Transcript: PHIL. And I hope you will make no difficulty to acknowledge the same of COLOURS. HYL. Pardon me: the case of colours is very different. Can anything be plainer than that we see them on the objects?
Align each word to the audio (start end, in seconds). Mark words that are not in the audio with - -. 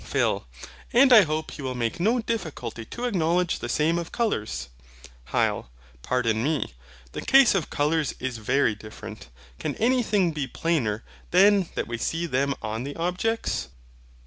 PHIL. 0.03 0.47
And 0.93 1.13
I 1.13 1.21
hope 1.21 1.59
you 1.59 1.63
will 1.63 1.75
make 1.75 1.99
no 1.99 2.19
difficulty 2.19 2.85
to 2.85 3.05
acknowledge 3.05 3.59
the 3.59 3.69
same 3.69 3.99
of 3.99 4.11
COLOURS. 4.11 4.69
HYL. 5.27 5.69
Pardon 6.01 6.43
me: 6.43 6.73
the 7.11 7.21
case 7.21 7.53
of 7.53 7.69
colours 7.69 8.15
is 8.19 8.39
very 8.39 8.73
different. 8.73 9.29
Can 9.59 9.75
anything 9.75 10.31
be 10.31 10.47
plainer 10.47 11.03
than 11.29 11.69
that 11.75 11.87
we 11.87 11.99
see 11.99 12.25
them 12.25 12.55
on 12.63 12.81
the 12.83 12.95
objects? 12.95 13.67